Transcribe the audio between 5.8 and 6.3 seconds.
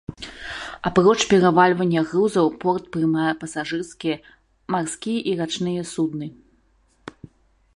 судны.